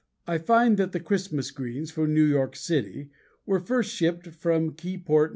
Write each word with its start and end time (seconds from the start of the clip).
I 0.25 0.39
find 0.39 0.77
that 0.77 0.93
the 0.93 0.99
Christmas 0.99 1.51
greens 1.51 1.91
for 1.91 2.07
New 2.07 2.23
York 2.23 2.55
City 2.55 3.11
were 3.45 3.59
first 3.59 3.93
shipped 3.93 4.25
from 4.29 4.71
Keyport, 4.73 5.29
N. 5.29 5.29